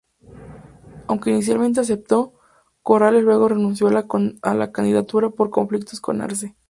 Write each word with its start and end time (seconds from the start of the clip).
Aunque 1.05 1.29
inicialmente 1.29 1.79
aceptó, 1.79 2.33
Corrales 2.81 3.21
luego 3.23 3.49
renunció 3.49 3.87
a 3.87 4.55
la 4.55 4.71
candidatura 4.71 5.29
por 5.29 5.51
conflictos 5.51 6.01
con 6.01 6.21
Arce. 6.21 6.55